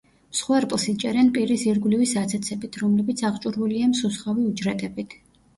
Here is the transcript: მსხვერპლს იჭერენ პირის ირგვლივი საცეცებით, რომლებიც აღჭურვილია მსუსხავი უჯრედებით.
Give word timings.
მსხვერპლს 0.35 0.85
იჭერენ 0.93 1.27
პირის 1.35 1.65
ირგვლივი 1.67 2.07
საცეცებით, 2.13 2.79
რომლებიც 2.85 3.23
აღჭურვილია 3.31 3.91
მსუსხავი 3.93 4.49
უჯრედებით. 4.55 5.17